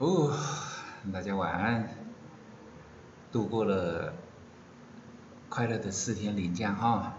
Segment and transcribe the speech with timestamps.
[0.00, 0.34] 哦，
[1.12, 1.90] 大家晚安，
[3.30, 4.14] 度过了
[5.50, 7.18] 快乐的四天连假哈，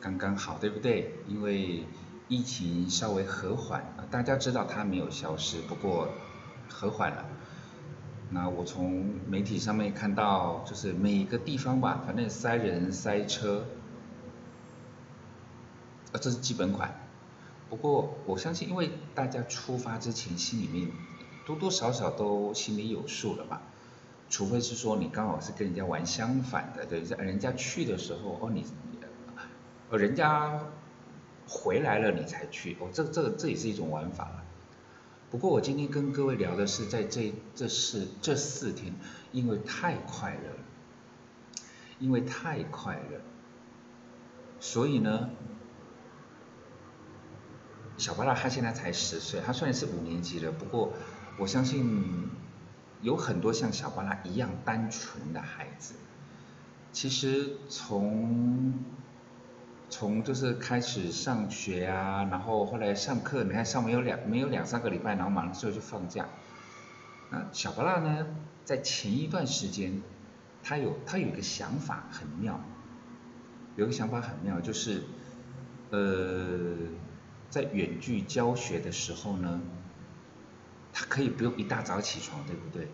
[0.00, 1.14] 刚刚好，对不对？
[1.28, 1.84] 因为
[2.26, 6.08] 疫情稍微和缓，大家知道它没有消失，不过
[6.68, 7.24] 和缓了。
[8.30, 13.64] 那我从媒体上面看到，就是每一个地方吧，反正塞人塞车，
[16.10, 16.92] 啊，这是基本款。
[17.68, 20.88] 不过我相信，因为大家出发之前心里面
[21.44, 23.62] 多多少少都心里有数了吧，
[24.28, 28.64] 除非是说你刚好是跟人家玩相反的，对，人家去的时候，哦你，
[29.90, 30.60] 呃人家
[31.48, 34.30] 回来了你才去，哦这这这也是一种玩法。
[35.30, 38.94] 不过我今天跟各位聊的是在这这四这四天，
[39.32, 40.64] 因为太快乐了，
[41.98, 43.20] 因为太快乐，
[44.60, 45.30] 所以呢。
[47.96, 50.94] 小巴拉他现在才十岁，他虽然是五年级了，不过
[51.40, 52.28] 我相信
[53.00, 55.94] 有很多像小巴拉一样单纯的孩子。
[56.92, 58.74] 其实从
[59.88, 66.28] 从就是开始上学啊，然后后来上课，你看上没有两没有两三个礼拜，然后马上就放假。
[67.30, 68.26] 那小巴拉呢，
[68.66, 70.02] 在前一段时间，
[70.62, 72.60] 他有他有个想法很妙，
[73.76, 75.04] 有个想法很妙，就是
[75.88, 76.76] 呃。
[77.48, 79.60] 在远距教学的时候呢，
[81.08, 82.88] 可以不用一大早起床，对不对？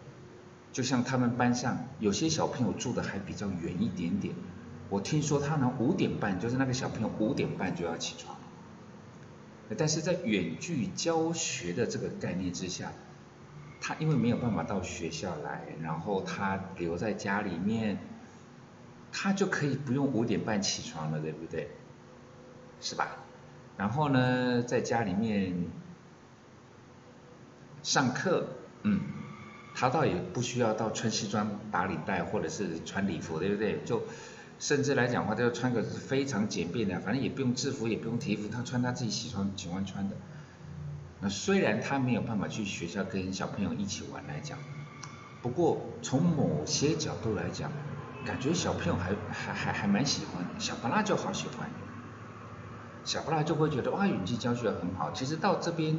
[0.72, 4.34] 就像他们班上有些小朋友住的还比较远一点点，
[4.90, 8.36] 我听说他能五点半，就是那个小朋友五点半就要起床。
[9.76, 12.92] 但是在远距教学的这个概念之下，
[13.80, 17.98] 他因为没有办法到学校来，然后他留在家里面，
[19.10, 21.70] 他就可以不用五点半起床了，对不对？
[22.80, 23.16] 是吧？
[23.78, 25.54] 然后呢，在家里面
[27.86, 28.44] 上课，
[28.82, 29.00] 嗯，
[29.72, 33.80] 他倒也不需要到穿西装打领带或者是穿礼服，对不对？
[33.84, 34.02] 就
[34.58, 40.16] 甚至来讲话，他要穿个非常简便的，反正也不用制服，也不用体服，他穿他自己喜欢喜欢穿的。
[41.20, 44.58] 那虽然他没有办法去学校跟小朋友一起玩来讲，
[45.40, 47.70] 不过从某些角度来讲，
[48.24, 51.70] 感觉小朋友还还还还蛮喜欢，小巴拉就好喜欢。
[53.04, 55.12] 小布拉就会觉得哇，远距教学很好。
[55.12, 55.96] 其实到这边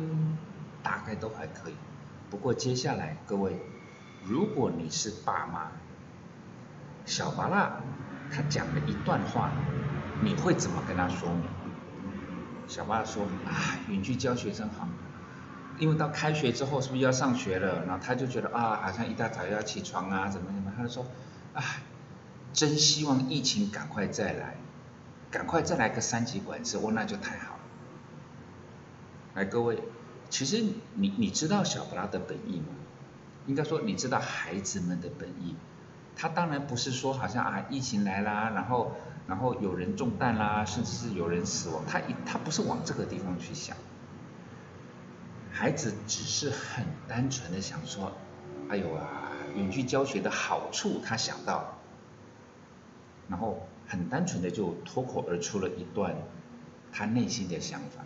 [0.87, 1.73] 大概都还可以。
[2.29, 3.59] 不过接下来各位，
[4.23, 5.71] 如果你是爸妈，
[7.05, 7.81] 小巴拉
[8.31, 9.51] 他讲了一段话，
[10.21, 11.43] 你会怎么跟他说明？
[12.69, 14.87] 小巴拉说啊，远距教学真好，
[15.77, 17.83] 因为到开学之后是不是要上学了？
[17.85, 20.71] 然后他就觉得啊，好像一大早要起床啊，怎么怎么？
[20.77, 21.05] 他就说，
[21.53, 21.61] 啊，
[22.53, 24.55] 真希望疫情赶快再来。
[25.29, 27.59] 赶快再来个三级管制，我，那就太好了。
[29.35, 29.83] 来，各位，
[30.29, 30.63] 其实
[30.95, 32.67] 你你知道小布拉的本意吗？
[33.45, 35.55] 应该说你知道孩子们的本意。
[36.15, 38.91] 他当然不是说好像啊疫情来啦，然后
[39.27, 43.77] 然后有人中弹啦，甚至是有人死亡，他一他不是往这个地方去想。
[45.51, 48.11] 孩子只是很单纯的想说，
[48.69, 51.79] 哎呦啊，远距教学的好处他想到，
[53.27, 53.67] 然后。
[53.89, 56.13] 很单纯的就脱口而出了一段
[56.91, 58.03] 他内心的想法。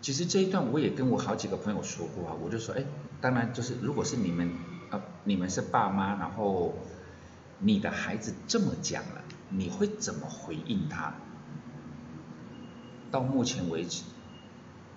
[0.00, 2.84] 其实这一段我也跟我好几个朋友说过啊，我就说，哎，
[3.20, 4.50] 当然就是如果是你们，
[4.90, 6.74] 呃，你们是爸妈，然后
[7.58, 11.14] 你的孩子这么讲了，你会怎么回应他？
[13.10, 14.04] 到目前为止，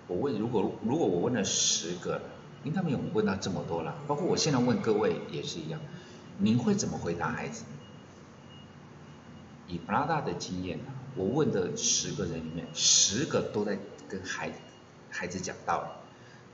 [0.06, 2.22] 我问，如果如果我问了十个，
[2.62, 5.80] 应该没有问到这么多了，包括我现在问各位也是一样，
[6.38, 7.64] 您会怎么回答孩子？
[9.66, 10.78] 以布拉达的经验
[11.16, 13.78] 我问的十个人里面，十个都在
[14.08, 14.58] 跟孩子
[15.14, 15.88] 孩子讲道理。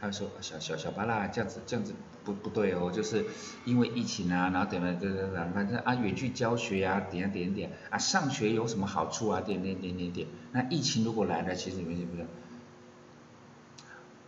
[0.03, 1.93] 他说：“小小小巴拉这样子这样子
[2.25, 3.27] 不不对哦，就是
[3.67, 9.43] 因为疫情啊，然后等等等等等，反正啊远距教学呀，点点点啊，上学有什么好处啊？
[9.43, 10.27] 点点点点点。
[10.53, 12.25] 那疫情如果来了，其实没什么。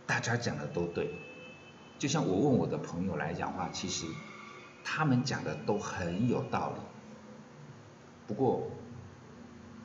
[0.05, 1.09] 大家讲的都对，
[1.97, 4.05] 就像我问我的朋友来讲话，其实
[4.83, 6.81] 他们讲的都很有道理。”
[8.27, 8.69] 不过，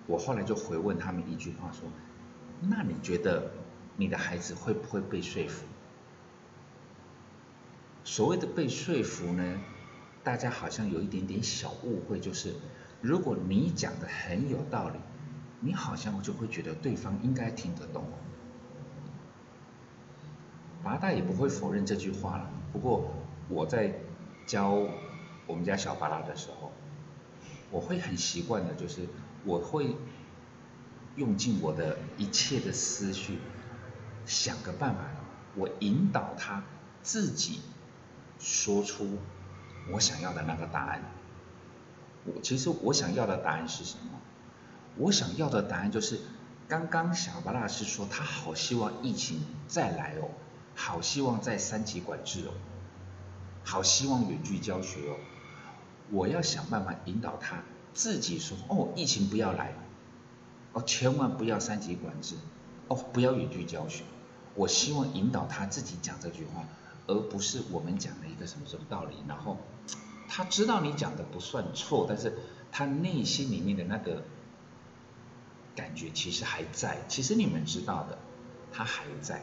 [0.07, 1.89] 我后来就回问他们一句话说
[2.61, 3.51] ：“那你觉得
[3.99, 5.67] 你的孩子会不会被说服？”
[8.05, 9.61] 所谓的被说服呢，
[10.25, 12.55] 大家好像有一点点小误会，就是
[13.03, 14.99] 如果你讲的很有道理，
[15.61, 18.05] 你好像就会觉得对方应该听得懂。
[20.83, 22.51] 八大也不会否认这句话了。
[22.73, 23.11] 不过
[23.49, 23.93] 我在
[24.47, 24.71] 教
[25.47, 26.73] 我们家小巴拉的时候。
[27.71, 29.07] 我会很习惯的，就是
[29.45, 29.95] 我会
[31.17, 33.37] 用尽我的一切的思绪，
[34.29, 35.01] 想个办法，
[35.57, 36.63] 我引导他
[37.03, 37.61] 自己
[38.39, 39.19] 说出
[39.91, 41.03] 我想要的那个答案。
[42.25, 44.21] 我其实我想要的答案是什么？
[44.97, 46.21] 我想要的答案就是，
[46.69, 50.29] 刚刚小巴老师说他好希望疫情再来哦，
[50.75, 52.53] 好希望在三级管制哦，
[53.65, 55.17] 好希望远距教学哦。
[56.11, 57.63] 我要想办法引导他
[57.95, 59.73] 自己说哦，疫情不要来，
[60.73, 62.35] 哦，千万不要三级管制，
[62.89, 64.05] 哦，不要远距教学。
[64.59, 66.65] 我希望引导他自己讲这句话，
[67.07, 69.57] 而不是我们讲的一个什么什么道理，然后
[70.29, 72.37] 他知道你讲的不算错，但是
[72.73, 74.25] 他内心里面的那个
[75.77, 78.19] 感觉其实还在，其实你们知道的，
[78.73, 79.41] 他还在。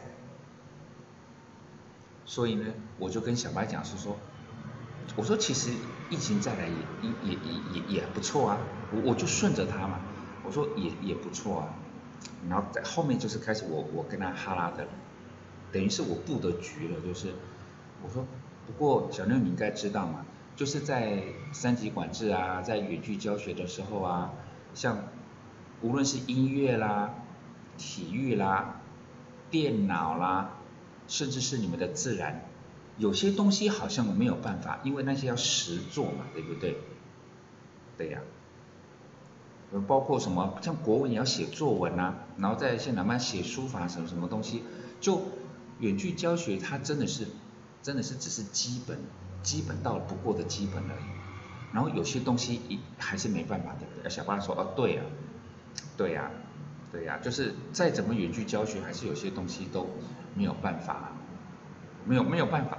[2.26, 4.18] 所以呢，我就跟小白讲是说，
[5.16, 5.70] 我说其实
[6.10, 6.74] 疫情再来也
[7.22, 7.38] 也也
[7.72, 8.58] 也也不错啊，
[8.92, 9.98] 我我就顺着他嘛，
[10.44, 11.74] 我说也也不错啊，
[12.50, 14.86] 然后在后面就是开始我我跟他哈拉的。
[15.72, 17.34] 等于是我布的局了，就是
[18.02, 18.24] 我说，
[18.66, 20.24] 不过小六你应该知道嘛，
[20.54, 21.22] 就是在
[21.52, 24.32] 三级管制啊，在远距教学的时候啊，
[24.74, 25.08] 像
[25.82, 27.14] 无论是音乐啦、
[27.76, 28.80] 体育啦、
[29.50, 30.58] 电脑啦，
[31.08, 32.48] 甚至是你们的自然，
[32.96, 36.76] 有些东西好像我没有办法，因为那些要实做嘛，对不对？
[37.98, 38.20] 对呀，
[39.86, 44.62] 包括什么像国文也要写作文啊，然后在现场班写书法什么什么东西，
[45.00, 45.20] 就。
[45.80, 47.26] 远距教学，它真的是，
[47.82, 48.98] 真的是只是基本，
[49.42, 51.04] 基本到不过的基本而已。
[51.72, 54.08] 然后有些东西一还是没办法的。
[54.08, 55.02] 小巴说，哦，对呀，
[55.96, 56.30] 对呀，
[56.90, 59.86] 对呀，就是再怎么远距教学，还是有些东西都
[60.34, 61.12] 没有办法，
[62.06, 62.78] 没有没有办法，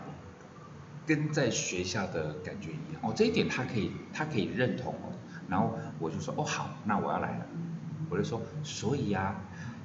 [1.06, 3.02] 跟在学校的感觉一样。
[3.04, 5.14] 哦，这一点他可以，他可以认同哦。
[5.48, 7.46] 然后我就说，哦好，那我要来了。
[8.10, 9.36] 我就说，所以呀，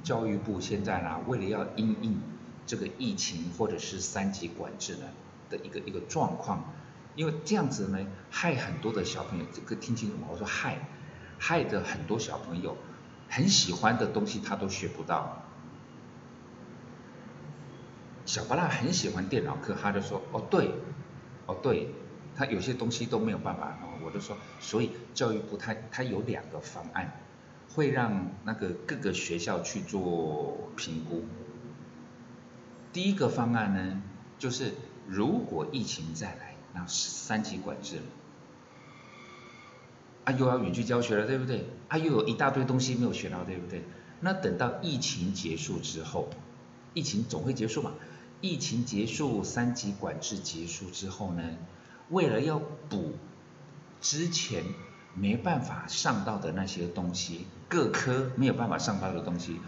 [0.02, 2.18] 教育部现在呢，为了要因应。
[2.66, 5.06] 这个疫情或者是三级管制呢
[5.50, 6.72] 的一个一个状况，
[7.16, 10.28] 因为这样子呢害很多的小朋友，这个听清楚吗？
[10.30, 10.78] 我说害，
[11.38, 12.76] 害的很多小朋友
[13.28, 15.42] 很喜欢的东西他都学不到。
[18.24, 20.70] 小巴拉很喜欢电脑课，他就说哦对，
[21.46, 21.88] 哦对，
[22.36, 23.76] 他有些东西都没有办法。
[24.04, 27.20] 我就说，所以教育部他他有两个方案，
[27.72, 31.24] 会让那个各个学校去做评估。
[32.92, 34.02] 第一个方案呢，
[34.38, 34.74] 就是
[35.08, 38.02] 如果疫情再来，那三级管制了，
[40.24, 41.66] 啊又要远距教学了，对不对？
[41.88, 43.82] 啊又有一大堆东西没有学到，对不对？
[44.20, 46.28] 那等到疫情结束之后，
[46.92, 47.92] 疫情总会结束嘛？
[48.42, 51.42] 疫情结束，三级管制结束之后呢，
[52.10, 53.14] 为了要补
[54.00, 54.64] 之前
[55.14, 59.60] 没办法上到的那些东西，各科没有办法上到的东西，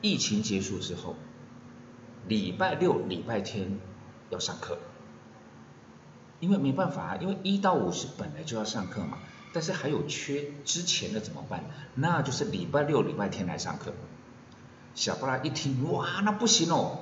[0.00, 1.14] 疫情结束之后。
[2.28, 3.78] 礼拜六、礼拜天
[4.30, 4.78] 要上课，
[6.40, 9.18] 因为没办法，因为一到五是本来就要上课嘛。
[9.54, 11.64] 但是还有缺之前的怎么办？
[11.94, 13.92] 那就是礼拜六、礼拜天来上课。
[14.94, 17.00] 小布拉一听，哇，那不行哦，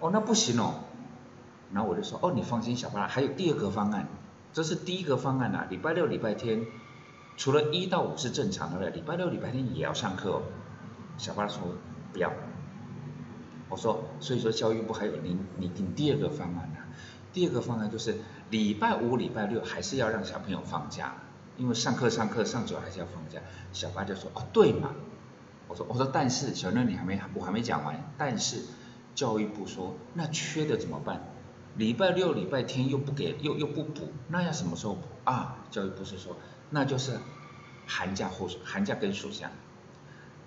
[0.00, 0.84] 哦，那不行哦。
[1.72, 4.06] 然后我就说，哦，你放心，小布拉，还有第二个方案，
[4.52, 5.66] 这是第一个方案啊。
[5.70, 6.66] 礼拜六、礼拜天，
[7.38, 10.42] 除了一到五是正常的，礼拜六、礼拜天也要上课哦。
[11.16, 11.62] 小布拉说，
[12.12, 12.30] 不要。
[13.68, 16.78] 我说，所以说教育部还有拟拟定第二个方案呢。
[17.32, 18.16] 第二个方案就是
[18.50, 21.14] 礼拜五、礼拜六还是要让小朋友放假，
[21.56, 23.38] 因为上课上课上久还是要放假。
[23.72, 24.94] 小八就说，哦对嘛。
[25.68, 28.62] 我说我说但是小六你还没我还没讲完，但是
[29.14, 31.20] 教育部说那缺的怎么办？
[31.76, 35.58] 礼拜六、礼拜天又不给又又不补，那要什么时候补啊？
[35.70, 36.36] 教育部是说
[36.70, 37.18] 那就是
[37.86, 39.50] 寒假或寒假跟暑假。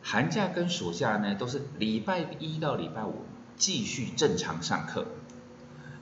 [0.03, 3.23] 寒假跟暑假呢，都是礼拜一到礼拜五
[3.55, 5.05] 继续正常上课，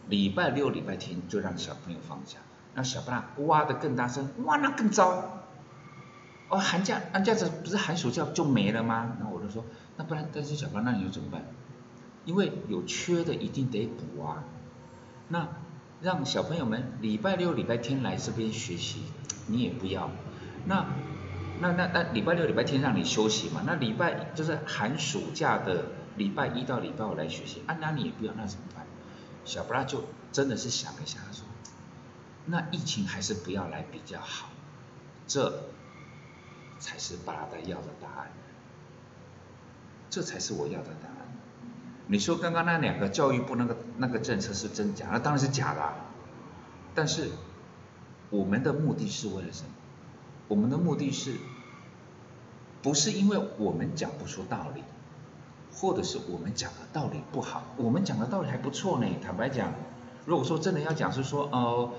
[0.07, 2.37] 礼拜六、礼拜天就让小朋友放假。
[2.75, 5.43] 那小朋友哇的更大声，哇那更糟。
[6.47, 9.17] 哦，寒假那这样子不是寒暑假就没了吗？
[9.19, 9.65] 然后我就说，
[9.97, 11.43] 那不然但是小朋友那你又怎么办？
[12.25, 14.43] 因为有缺的一定得补啊。
[15.27, 15.47] 那
[16.01, 19.01] 让小朋友们礼拜六、礼拜天来这边学习，
[19.47, 20.09] 你也不要。
[20.65, 20.85] 那。
[21.61, 23.61] 那那那礼拜六礼拜天让你休息嘛？
[23.65, 25.85] 那礼拜就是寒暑假的
[26.15, 28.85] 礼拜一到礼拜五来学习，啊那你也不要，那怎么办？
[29.45, 31.45] 小布拉就真的是想一下，他说，
[32.45, 34.49] 那疫情还是不要来比较好，
[35.27, 35.63] 这
[36.79, 38.31] 才是巴拉达要的答案，
[40.09, 41.15] 这才是我要的答案。
[42.07, 45.07] 你说刚刚那两个教育部那个那个政策是真假？
[45.11, 45.93] 那当然是假的，
[46.95, 47.29] 但是
[48.29, 49.69] 我们的目的是为了什么？
[50.49, 51.35] 我们的目的是，
[52.81, 54.83] 不是因为我们讲不出道理，
[55.71, 59.07] 或者是我们讲的道理不好，我们讲的道理还不错呢。
[59.23, 59.73] 坦白讲，
[60.25, 61.91] 如果说真的要讲是说哦，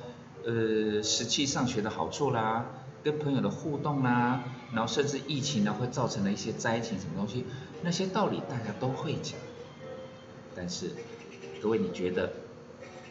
[0.45, 2.67] 呃，实际上学的好处啦，
[3.05, 4.43] 跟朋友的互动啦，
[4.73, 7.47] 然后甚至疫情呢会造成的一些灾情什么东西，
[7.83, 9.39] 那些道理大家都会讲。
[10.57, 10.91] 但是
[11.63, 12.33] 各位你觉得，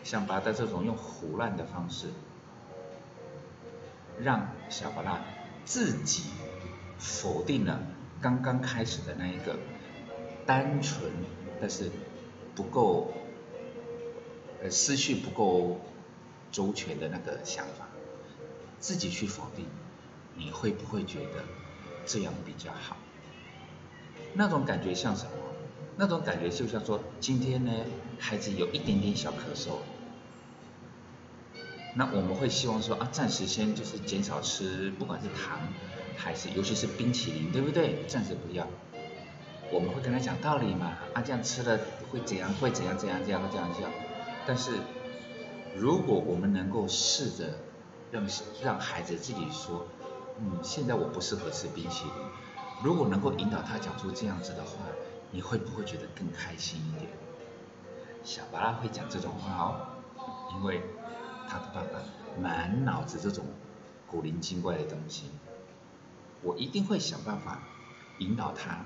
[0.04, 2.08] 像巴的这种用胡乱的方式，
[4.22, 5.22] 让小巴拉
[5.66, 6.24] 自己
[6.98, 7.80] 否定了
[8.22, 9.58] 刚刚开始的那一个
[10.46, 11.12] 单纯，
[11.62, 11.90] 但是
[12.56, 13.14] 不够。
[14.62, 15.80] 呃，思绪不够
[16.52, 17.88] 周全的那个想法，
[18.78, 19.66] 自己去否定，
[20.36, 21.46] 你会不会觉得
[22.06, 22.98] 这样比较好？
[24.34, 25.32] 那种感觉像什么？
[25.96, 27.72] 那种感觉就像说，今天呢，
[28.20, 29.78] 孩子有一点点小咳嗽，
[32.00, 35.60] 那我们会希望说啊，暂时先就是减少吃，不管是糖
[36.16, 38.06] 还是尤其是冰淇淋，对不对？
[38.08, 38.66] 暂时不要。
[39.70, 41.78] 我们会跟他讲道理嘛，啊，这样吃了
[42.10, 42.54] 会怎样？
[42.54, 42.98] 会怎样？
[42.98, 43.20] 怎样？
[43.26, 43.42] 这样？
[43.52, 43.70] 这样？
[43.76, 43.92] 这样？
[44.48, 44.76] 但是，
[45.76, 47.50] 如果我们能够试着
[48.14, 48.26] 让
[48.64, 49.86] 让孩子自己说，
[50.40, 52.14] 嗯，现在我不适合吃冰淇淋。
[52.82, 54.78] 如果能够引导他讲出这样子的话，
[55.32, 57.12] 你会不会觉得更开心一点？
[58.24, 60.82] 小巴拉会讲这种话哦，因为
[61.50, 62.00] 他的爸爸
[62.40, 63.44] 满脑子这种
[64.08, 65.26] 古灵精怪的东西，
[66.44, 67.64] 我一定会想办法
[68.20, 68.86] 引导他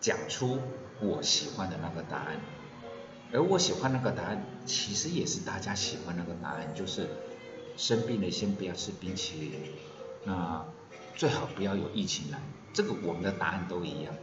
[0.00, 0.58] 讲出
[1.00, 2.40] 我喜欢的那个答案。
[3.34, 7.08] 而我喜欢那个答案，其实也是大家喜欢那个答案，就是
[7.76, 9.52] 生病了先不要吃冰淇淋，
[10.24, 10.64] 那
[11.14, 12.38] 最好不要有疫情来。
[12.74, 14.14] 这个我们的答案都一样，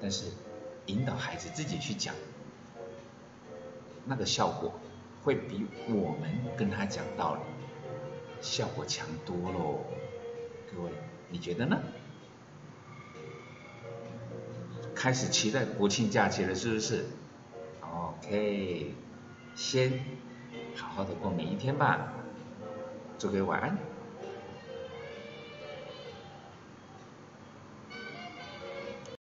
[0.00, 0.26] 但是
[0.86, 2.14] 引导孩子自己去讲，
[4.06, 4.72] 那个效果
[5.28, 7.40] 会比我们跟他讲道理
[8.40, 9.84] 效果强多喽。
[10.72, 10.90] 各位，
[11.28, 11.78] 你觉得呢？
[14.94, 17.04] 开始期待国庆假期了，是不是
[17.82, 18.94] ？OK，
[19.54, 20.00] 先
[20.74, 22.14] 好好的过每一天吧，
[23.18, 23.77] 祝各位晚安。